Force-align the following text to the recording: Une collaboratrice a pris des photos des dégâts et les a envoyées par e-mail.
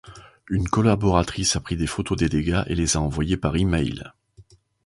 Une 0.49 0.67
collaboratrice 0.67 1.55
a 1.55 1.59
pris 1.59 1.75
des 1.77 1.85
photos 1.85 2.17
des 2.17 2.27
dégâts 2.27 2.63
et 2.65 2.73
les 2.73 2.97
a 2.97 3.01
envoyées 3.01 3.37
par 3.37 3.53
e-mail. 3.53 4.11